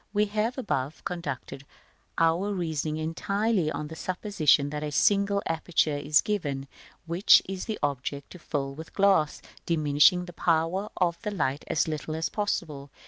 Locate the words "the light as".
11.21-11.87